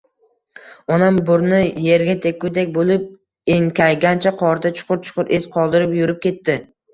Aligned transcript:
Onam 0.93 1.17
burni 1.27 1.59
yerga 1.87 2.15
tekkudek 2.23 2.71
bo‘lib 2.77 3.03
enkaygancha 3.57 4.33
qorda 4.41 4.73
chuqur-chuqur 4.81 5.31
iz 5.39 5.47
qoldirib 5.59 5.95
yurib 6.01 6.19
ketdi. 6.27 6.59